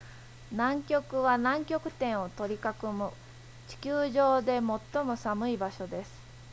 [0.51, 3.11] 南極は南極点を取り囲む
[3.67, 4.53] 地球上で
[4.93, 6.11] 最も寒い場所です